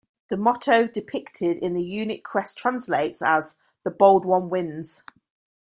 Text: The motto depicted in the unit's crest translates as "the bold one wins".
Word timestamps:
The 0.29 0.35
motto 0.37 0.87
depicted 0.87 1.59
in 1.59 1.75
the 1.75 1.83
unit's 1.83 2.23
crest 2.23 2.57
translates 2.57 3.21
as 3.21 3.55
"the 3.83 3.91
bold 3.91 4.25
one 4.25 4.49
wins". 4.49 5.03